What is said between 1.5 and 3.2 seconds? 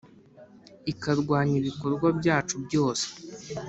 ibikorwa byacu byose